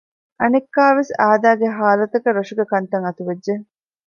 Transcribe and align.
އަނެއްކާވެސް 0.39 1.11
އާދައިގެ 1.21 1.67
ހާލަތަކަށް 1.77 2.37
ރަށުގެ 2.37 2.65
ކަންތައް 2.71 3.05
އަތުވެއްޖެ 3.05 3.53